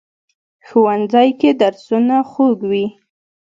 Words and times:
ښوونځی 0.67 1.29
کې 1.39 1.49
درسونه 1.61 2.15
خوږ 2.29 2.57
وي 2.69 2.85